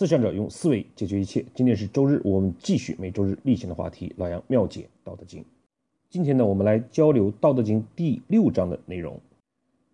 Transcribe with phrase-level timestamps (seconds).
[0.00, 1.44] 思想者用思维解决一切。
[1.54, 5.42] 今天是周日，我们继续每周日例行的话题——老杨妙解《道德经》。
[6.08, 9.20] 今天呢，我们来交流《道德经》第六章的内容。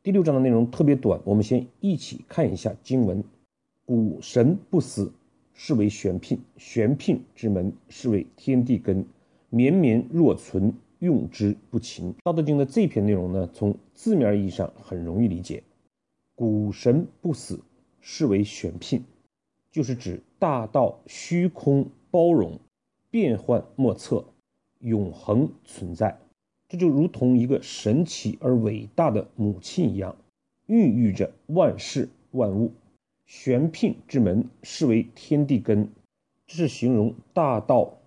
[0.04, 3.24] 第六章的内容特别短，我们先一起看一下经文
[3.84, 5.10] ：“古神不死，
[5.54, 9.04] 是为玄牝；玄牝之门，是为天地根。
[9.50, 15.64] 绵绵若存，用之不勤。”《道德经》的这篇内容呢，从字面意义上很容易理解
[16.36, 17.58] ：“古神不死，
[18.00, 19.02] 是为玄牝。”
[19.76, 22.58] 就是指大道虚空包容，
[23.10, 24.24] 变幻莫测，
[24.78, 26.18] 永恒存在。
[26.66, 30.16] 这就如同一个神奇而伟大的母亲一样，
[30.64, 32.72] 孕育着万事万物。
[33.26, 35.90] 玄牝之门，是为天地根。
[36.46, 37.98] 这是形容大道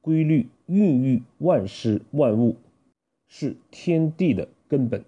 [0.00, 2.56] 规律孕育万事万物，
[3.28, 5.04] 是天地的根本。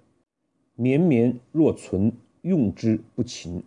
[0.77, 2.13] 绵绵若存，
[2.43, 3.65] 用之不勤。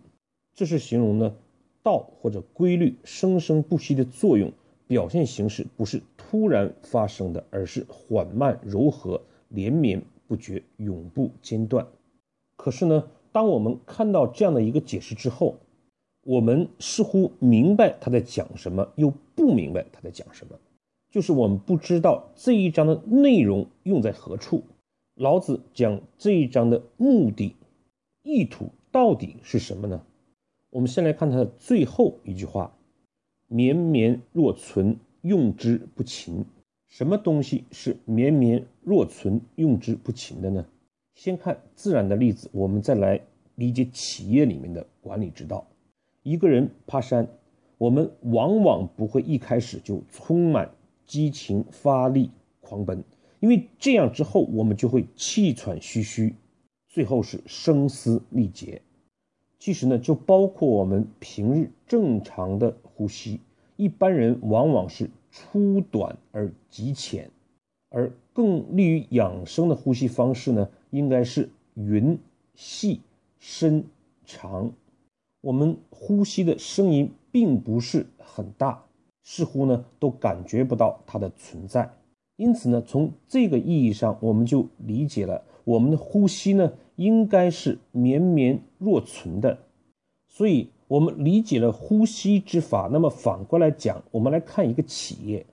[0.54, 1.36] 这是形容呢。
[1.82, 4.52] 道或者规律生生不息的作用，
[4.86, 11.86] 表现形式不是突然发生的，而是缓慢柔和、连绵不绝、永不间断。
[12.56, 15.56] 可是呢，当我们看到这样的一个解释之后，
[16.24, 20.58] 我们似乎明白他在讲什么，又不明白他在讲什么。
[21.10, 24.64] 就是我们不知道这一章的内容用在何处，
[25.14, 27.54] 老子讲这一章的目的、
[28.22, 30.02] 意图到底是什么呢？
[30.70, 32.76] 我们先来看它的最后一句话
[33.48, 36.44] ：“绵绵若存，用之不勤。”
[36.88, 40.66] 什么东西是绵绵若存、用之不勤的呢？
[41.14, 43.20] 先看自然的例子，我们再来
[43.56, 45.66] 理解企业里面的管理之道。
[46.22, 47.28] 一个人爬山，
[47.76, 50.70] 我们往往不会一开始就充满
[51.06, 52.30] 激情、发力、
[52.60, 53.02] 狂奔，
[53.40, 56.34] 因为这样之后我们就会气喘吁吁，
[56.88, 58.80] 最后是声嘶力竭。
[59.58, 63.40] 其实呢，就包括我们平日正常的呼吸，
[63.76, 67.28] 一般人往往是粗短而极浅，
[67.90, 72.18] 而更利于养生的呼吸方式呢，应该是匀、
[72.54, 73.00] 细、
[73.40, 73.84] 深、
[74.24, 74.70] 长。
[75.40, 78.84] 我们呼吸的声音并不是很大，
[79.24, 81.90] 似乎呢都感觉不到它的存在。
[82.36, 86.72] 因此呢，从这个意义上，我们就理解了我们的呼吸呢。
[86.98, 89.58] 应该是绵绵若存的，
[90.28, 92.88] 所以我们理解了呼吸之法。
[92.92, 95.46] 那么反过来讲，我们来看一个企业，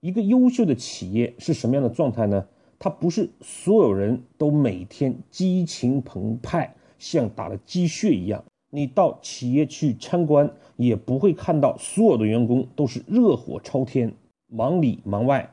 [0.00, 2.46] 一个优秀的企业是什么样的状态呢？
[2.78, 8.44] 它不是所有人都每天激情澎湃，像打了鸡血一样。
[8.70, 14.12] 你到企业去参观，也不会看到所有的员工都是热火朝天，
[14.48, 15.50] 忙里忙外。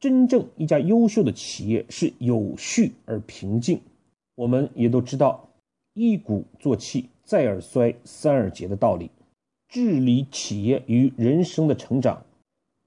[0.00, 3.80] 真正一家优秀的企业是有序而平静。
[4.34, 5.48] 我们也都知道，
[5.94, 9.10] 一鼓作气，再而衰，三而竭的道理。
[9.68, 12.26] 治理企业与人生的成长，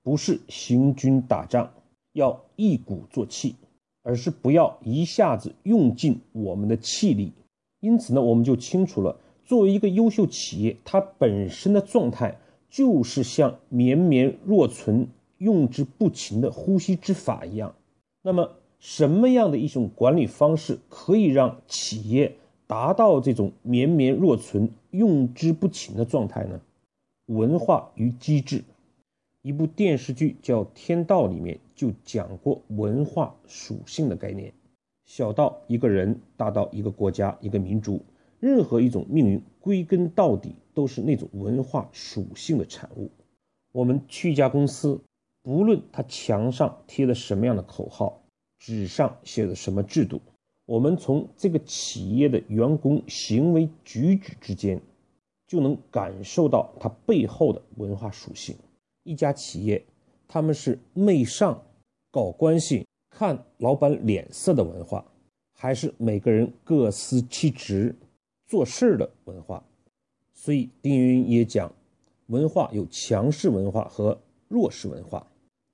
[0.03, 1.71] 不是行军打仗
[2.13, 3.55] 要一鼓作气，
[4.03, 7.31] 而是不要一下子用尽我们的气力。
[7.79, 12.37] 因此呢，我们就清楚了，作为一个优秀企业，它本身的状态
[12.69, 15.07] 就是像绵绵若存、
[15.37, 17.73] 用之不勤的呼吸之法一样。
[18.21, 18.51] 那么。
[18.79, 22.35] 什么样的一种管理方式可以让企业
[22.67, 26.59] 达到这种绵绵若存、用之不勤的状态呢？
[27.27, 28.63] 文化与机制，
[29.41, 34.53] 一部电视剧叫《天道》里面就讲过文化属性的概念。
[35.05, 38.01] 小到一个人，大到一个国家、一个民族，
[38.39, 43.09] 任何一种命运，归根到底都是那种文化属性的产物。
[43.71, 44.99] 我们去一家公司，
[45.41, 48.21] 不论它墙上贴了什么样的口号。
[48.59, 50.19] 纸上写的什么制度？
[50.67, 54.81] 我们从这个企业的员工行为举止之间，
[55.47, 58.53] 就能感受到它背后的文化属性。
[59.03, 59.81] 一家企业，
[60.27, 61.63] 他们是媚上、
[62.11, 65.05] 搞关系、看老板脸色的文化，
[65.53, 67.95] 还是每个人各司其职、
[68.45, 69.63] 做事的文化？
[70.33, 71.73] 所以丁云也讲，
[72.25, 74.19] 文化有强势文化和
[74.49, 75.25] 弱势文化。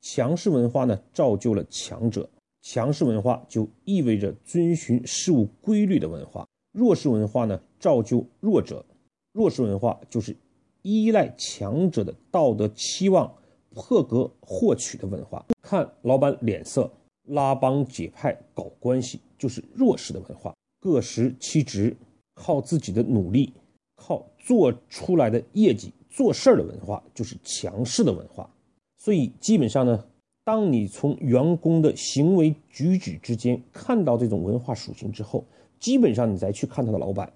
[0.02, 2.30] 强势文化呢，造就了强者。
[2.64, 8.86] 强势文化就意味着遵循事物规律的文化，弱势文化呢造就弱者，
[9.34, 10.34] 弱势文化就是
[10.82, 13.36] 依赖强者的道德期望
[13.72, 15.46] 破格获取的文化。
[15.62, 16.90] 看老板脸色，
[17.24, 21.94] 拉帮结派搞关系就是弱势的文化，各司其职，
[22.34, 23.52] 靠自己的努力，
[23.98, 28.50] 靠做出来的业绩做事儿的文化就是强势的文化。
[28.98, 30.06] 所以基本上呢。
[30.46, 35.46] 当你从员工的行为举止之间看到这种文化属性之后，
[35.80, 37.32] 基本上你再去看他的老板，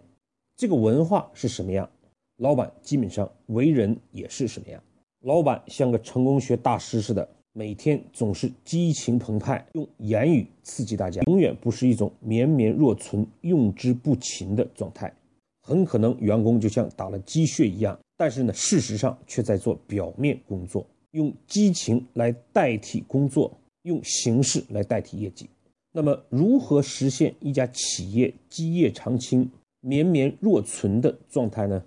[0.57, 1.89] 这个文化是什么样，
[2.37, 4.81] 老板基本上为人也是什么样？
[5.21, 15.11] 老板像个成功学大师似的，每天总是激情澎湃，用言语刺激大家，永远不是一种绵绵若存、用之不勤的状态。
[15.61, 20.85] 很可能员工就像打了鸡血一样，但是呢，事实上却在做表面工作，
[21.17, 25.49] 用激情来代替工作，用形式来代替业绩。
[25.91, 29.49] 那么，如何实现一家企业基业长青、
[29.81, 31.83] 绵绵若存的状态呢？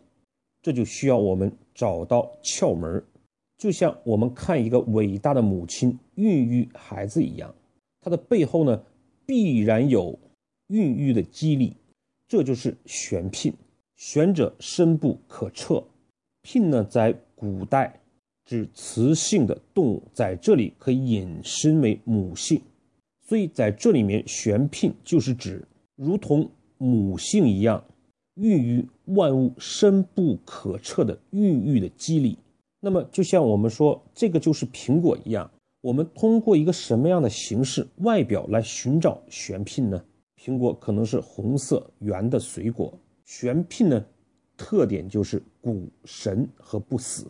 [0.61, 3.03] 这就需要我们找到窍门
[3.57, 7.55] 就像我们看一个伟大的母亲孕育孩子一样，
[8.01, 8.83] 它的背后呢，
[9.25, 10.19] 必然有
[10.67, 11.77] 孕育的激励，
[12.27, 13.55] 这就是玄牝。
[13.95, 15.85] 玄者深不可测，
[16.43, 18.01] 牝呢，在古代
[18.51, 22.61] 指雌性的动物，在这里可以引申为母性，
[23.25, 25.65] 所以在这里面，玄牝就是指
[25.95, 27.85] 如同母性一样，
[28.35, 32.37] 孕育万物深不可测的孕育的机理。
[32.81, 35.49] 那么，就像我们说这个就是苹果一样，
[35.81, 40.05] 我们通过一个什么样的形式、外表来寻找玄牝呢？
[40.37, 42.93] 苹果可能是红色圆的水果。
[43.25, 44.05] 玄牝呢，
[44.57, 47.29] 特点就是古神和不死。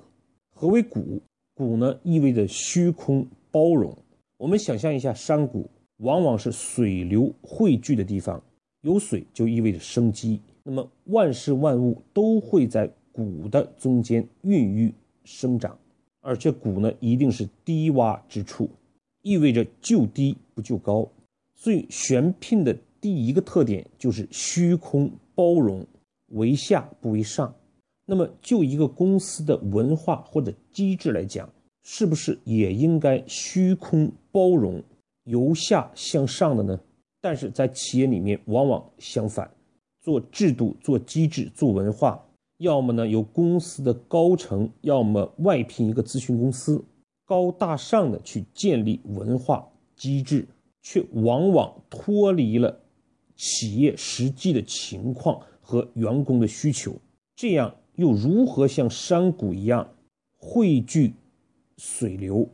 [0.61, 1.23] 何为谷？
[1.55, 3.97] 谷呢意味着虚空包容。
[4.37, 5.67] 我们想象一下，山谷
[5.97, 8.43] 往往是水流汇聚的地方，
[8.83, 10.39] 有水就意味着生机。
[10.63, 14.93] 那么万事万物都会在谷的中间孕育
[15.25, 15.79] 生长，
[16.21, 18.69] 而且谷呢一定是低洼之处，
[19.23, 21.09] 意味着就低不就高。
[21.55, 25.11] 所以玄牝的第一个特点就是虚空。
[25.35, 25.87] 包容
[26.33, 27.55] 为下不为上，
[28.11, 31.49] 那么就一个公司的文化或者机制来讲，
[31.85, 34.83] 是不是也应该虚空包容，
[35.23, 36.81] 由下向上的呢？
[37.21, 39.49] 但是在企业里面往往相反，
[40.03, 42.21] 做制度、做机制、做文化，
[42.59, 46.85] 要么呢由公司的高层，要么外聘一个咨询公司，
[47.25, 49.65] 高大上的去建立文化
[49.95, 50.49] 机制，
[50.83, 52.81] 却往往脱离了。
[53.37, 56.95] 企业实际的情况和员工的需求，
[57.37, 59.87] 这样又如何像山谷一样
[60.39, 61.13] 汇聚
[61.77, 62.49] 水流、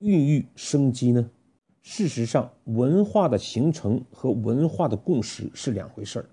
[0.00, 1.30] 孕育生机呢？
[1.80, 6.26] 事实上，文化的形成和文化的共识是两回事儿。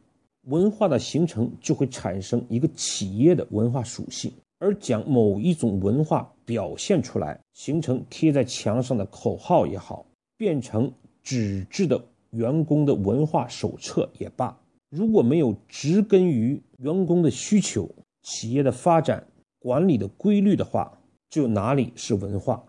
[0.48, 10.06] 文化的形成就会产生一个企业的文化属性，而将某一种文化表现出来，形成贴在墙上的口号也好，
[10.36, 10.92] 变成
[11.24, 12.04] 纸质的。
[12.32, 14.60] 员工的文化手册也罢，
[14.90, 17.90] 如果没有植根于员工的需求、
[18.28, 19.26] 企业的发展、
[19.58, 22.62] 管理的规律的话，就哪里是文化，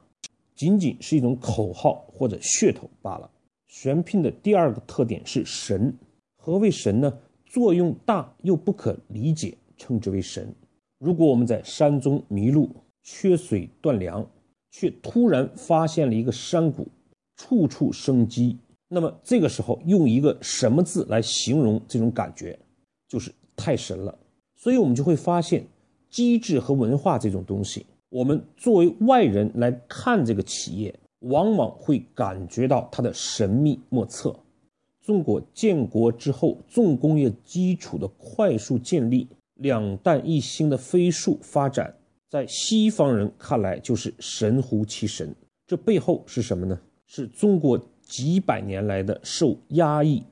[0.55, 3.29] 仅仅是一种口号或者噱头罢了。
[3.67, 5.93] 玄牝的第二个特点是神。
[6.37, 7.19] 何谓神呢？
[7.45, 10.55] 作用大又不可理解，称之为神。
[11.01, 12.71] 如果我们在山中迷路、
[13.03, 14.25] 缺水断粮，
[14.71, 16.87] 却突然发现了一个山谷，
[17.35, 18.57] 处处生机。
[18.87, 22.57] 那么这个时候用一个什么字来形容这种感觉，
[23.09, 24.17] 就是太神了。
[24.59, 25.65] 所以我们就会发现，
[26.11, 34.37] 机制和文化这种东西，我们作为外人来看这个企业，往往会感觉到它的神秘莫测。
[35.01, 41.95] 中国建国之后，重工业基础的快速建立，两弹一星的飞速发展，
[42.29, 45.35] 在西方人看来就是神乎其神。
[45.67, 46.79] 这背后是什么呢？
[47.07, 47.81] 是中国。
[48.09, 50.23] 几百年来的受压抑、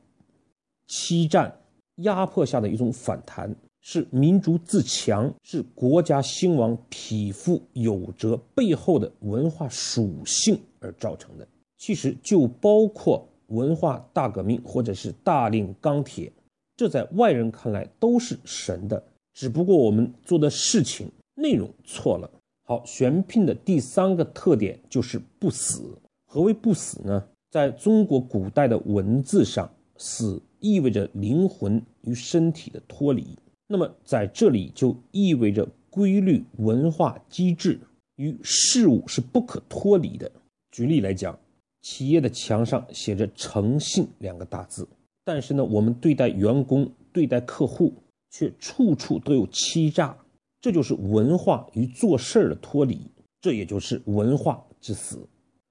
[0.86, 1.54] 欺占、
[1.96, 3.54] 压迫下的一种反弹，
[3.88, 11.46] 是民族自强、是国家兴亡、匹夫有责背后的文化属性而造成的。
[11.78, 16.32] 其实就包括文化大革命或者是大炼钢铁，
[16.76, 19.00] 这在外人看来都是神的，
[19.32, 22.28] 只不过我们做的事情内容错了。
[22.64, 25.96] 好，玄牝的第三个特点就是不死。
[26.26, 27.24] 何为不死呢？
[27.52, 33.24] 在中国古代的文字上，死意味着灵魂与身体的脱离。
[33.66, 37.80] 那么在这里就意味着规律、文化机制
[38.16, 40.30] 与事物是不可脱离的。
[40.70, 41.38] 举例来讲，
[41.82, 44.86] 企业的墙上写着“诚信”两个大字，
[45.24, 47.92] 但是呢，我们对待员工、对待客户
[48.30, 50.16] 却处处都有欺诈，
[50.60, 53.00] 这就是文化与做事儿的脱离，
[53.40, 55.26] 这也就是文化之死。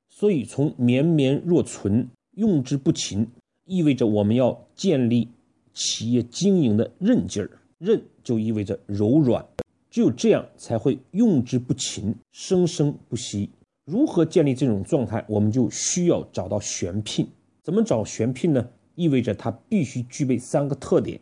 [0.10, 3.28] 所以，从绵绵若存、用之不勤，
[3.66, 5.30] 意味着我们要建立
[5.74, 7.52] 企业经营的韧劲儿。
[7.77, 9.46] 韧就意味着柔软，
[9.89, 13.50] 只有这样才会用之不勤、生生不息。
[13.86, 15.24] 如何建立这种状态？
[15.27, 17.27] 我们就需要找到玄牝。
[17.62, 18.70] 怎么找玄牝呢？
[18.96, 21.20] 意味着它必须具备三个特点：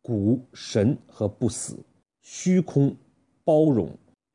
[0.00, 1.76] 古、神和不死。
[2.22, 2.94] 虚空
[3.44, 3.90] 包容，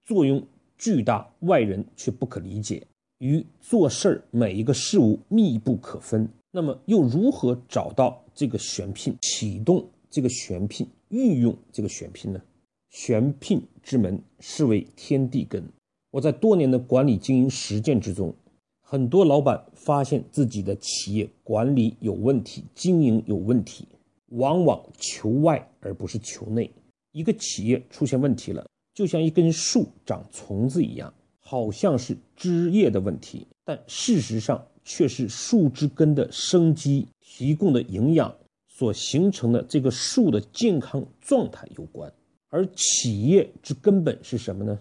[0.05, 0.45] 作用
[0.77, 2.85] 巨大，外人却不可理解，
[3.19, 6.27] 与做事儿每一个事物密不可分。
[6.51, 12.41] 那么，又如何找到这个玄牝，启动这个选聘，运用这个选聘呢？
[12.89, 15.63] 选聘之门，是为天地根。
[16.11, 18.35] 我在多年的管理经营实践之中，
[18.81, 23.87] 很多老板发现自己的企业管理有问题，经营有问题，
[24.31, 26.69] 往往求外而不是求内。
[27.13, 38.35] 一个企业出现问题了，就像一根树长虫子一样，好像是枝叶的问题，但事实上却是树枝根的生机提供的营养
[38.81, 42.11] 所形成的这个树的健康状态有关。
[42.50, 44.79] 而企业之根本是什么呢？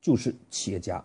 [0.00, 1.04] 就是企业家。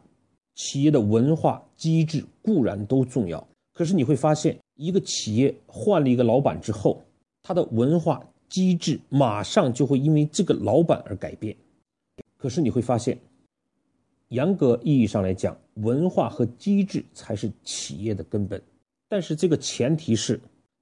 [0.54, 7.02] 企业的文化机制固然都重要，可是你会发现，一个企业换了一个老板之后，
[7.42, 11.58] 他的文化机制马上就会因为这个老板而改变。
[12.38, 13.18] 可是你会发现，
[14.28, 18.62] 严格意义上来讲，文化和机制才是企业的根本。
[19.08, 20.40] 但是这个前提是，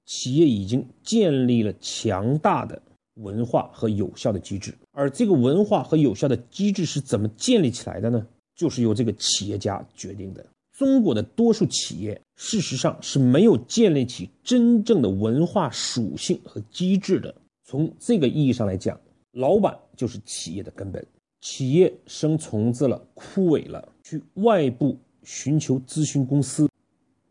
[0.08, 2.82] 企业已经建立了强大的。
[3.20, 8.24] 文化和有效的机制，而这个文化和有效的机制是怎么建立起来的呢？
[8.54, 10.46] 就是由这个企业家决定的。
[10.70, 17.34] 中国的多数企业事实上是没有建立起真正的文化属性和机制的。
[17.64, 18.96] 从这个意义上来讲，
[19.32, 21.04] 老板就是企业的根本。
[21.40, 26.70] 企业生虫子了、枯萎了，去外部寻求咨询公司，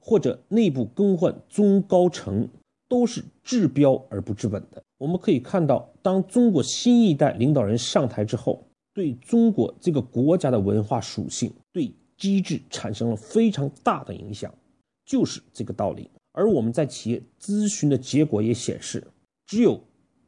[0.02, 2.46] 或者内部更换中高层。
[2.88, 4.82] 都是治标而不治本的。
[4.98, 14.54] 我们可以看到，当中国新一代领导人上台之后，对中国这个国家的文化属性、对机制产生了非常大的影响，
[15.06, 16.10] 就是这个道理。
[16.32, 19.06] 而我们在企业咨询的结果也显示，
[19.46, 19.80] 只有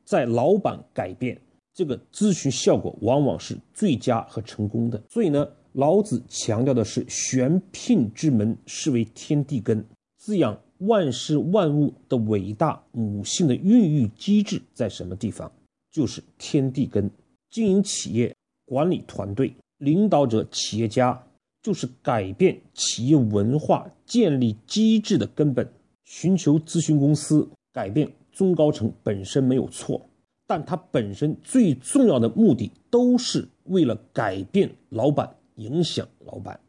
[0.05, 1.39] 在老板改变，
[1.73, 5.01] 这个咨询效果往往是最佳和成功的。
[5.09, 9.83] 所以呢，老子强调的是选聘之门，是为天地根，
[10.17, 10.59] 滋养。
[10.79, 15.51] 万事万物的伟大母性的孕育机制在什么地方？
[15.91, 17.09] 就是天地根。
[17.49, 21.21] 经营企业、管理团队、领导者、企业家，
[21.61, 25.67] 就是改变企业文化、建立机制的根本。
[26.05, 30.01] 寻求咨询公司、改变中高层本身没有错，
[30.47, 36.59] 但它本身最重要的目的都是为了改变老板、影响老板。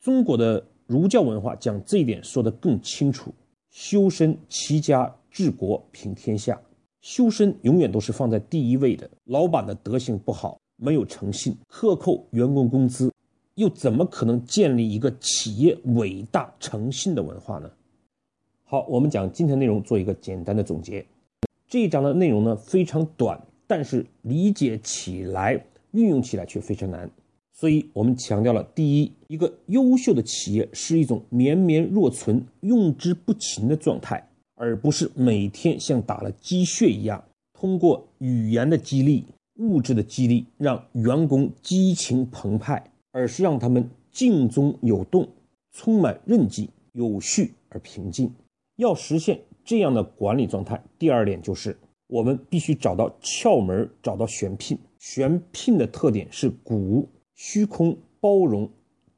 [0.00, 3.32] 中国的儒教文化将这一点说得更清楚。
[3.70, 6.60] 修身齐家治国平天下，
[7.00, 9.08] 修身永远都是放在第一位的。
[9.24, 13.12] 老板的德行不好，没有诚信，克扣员工工资，
[13.54, 17.70] 又怎么可能建立一个企业伟大诚信的文化呢？
[18.64, 21.04] 好，我们讲今天内容做一个简单的总结。
[21.68, 27.10] 这一章的内容呢非常短，但是理解起来、运用起来却非常难。
[27.58, 39.24] 所以我们强调了：第一，一个优秀的企业是一种绵绵若存、用之不勤的状态，而不是每天像打了鸡血一样，通过语言的激励、
[39.56, 45.28] 物质的激励让员工激情澎湃，而是让他们静中有动，
[45.72, 48.32] 充满韧劲，有序而平静。
[48.76, 54.78] 要实现这样的管理状态，第二点就是我们必须找到窍门，找到选聘。
[55.00, 57.08] 选聘的特点是鼓。
[57.38, 58.68] 虚空包容，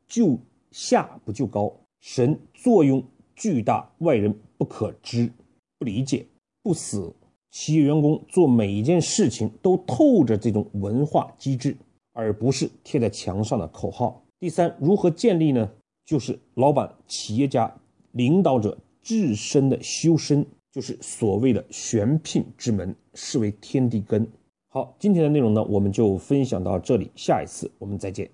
[0.06, 0.38] 就
[0.70, 3.02] 下不就高，神作用
[3.34, 5.32] 巨大，外人不可知、
[5.78, 6.26] 不理解、
[6.62, 7.14] 不死。
[7.50, 11.74] 企业员工做每一件事情都透着这种文化机制，
[12.12, 14.22] 而不是贴在墙上的口号。
[14.38, 15.72] 第三，如何建立呢？
[16.04, 17.74] 就是老板、企业家、
[18.12, 24.30] 领导者自身的修身，就是所谓的选聘之门，视为天地根。
[24.72, 28.30] 好，今天的内容呢，我们就分享到这里，下一次我们再见。